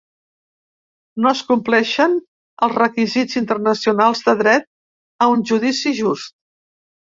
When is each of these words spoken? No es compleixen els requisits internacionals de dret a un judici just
No 1.25 1.29
es 1.35 1.43
compleixen 1.49 2.15
els 2.69 2.73
requisits 2.79 3.39
internacionals 3.43 4.25
de 4.31 4.37
dret 4.43 4.69
a 5.19 5.31
un 5.37 5.47
judici 5.53 5.97
just 6.03 6.39